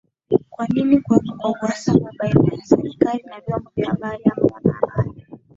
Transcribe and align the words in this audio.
kwa 0.49 0.67
nini 0.67 1.01
kuwepo 1.01 1.35
na 1.35 1.49
uhasama 1.49 2.11
baina 2.19 2.57
serikali 2.63 3.23
na 3.23 3.39
vyombo 3.41 3.71
vya 3.75 3.87
habari 3.87 4.21
ama 4.25 4.47
wanahabari 4.53 5.25